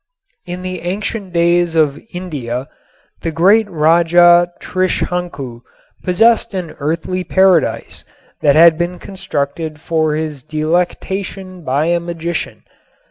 In 0.47 0.63
the 0.63 0.81
ancient 0.81 1.31
days 1.31 1.75
of 1.75 1.99
Ind 2.11 2.31
the 2.31 3.31
great 3.31 3.69
Raja 3.69 4.51
Trishanku 4.59 5.61
possessed 6.03 6.55
an 6.55 6.75
earthly 6.79 7.23
paradise 7.23 8.03
that 8.41 8.55
had 8.55 8.79
been 8.79 8.97
constructed 8.97 9.79
for 9.79 10.15
his 10.15 10.41
delectation 10.41 11.63
by 11.63 11.85
a 11.85 11.99
magician. 11.99 12.63